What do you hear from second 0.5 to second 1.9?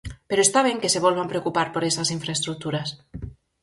ben que se volvan preocupar por